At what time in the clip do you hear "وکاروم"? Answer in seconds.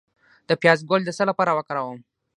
1.57-1.99